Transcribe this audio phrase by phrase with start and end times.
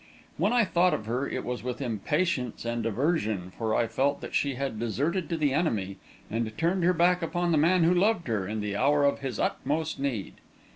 [0.37, 4.33] When I thought of her, it was with impatience and aversion, for I felt that
[4.33, 8.27] she had deserted to the enemy and turned her back upon the man who loved
[8.27, 10.33] her, in the hour of his utmost need.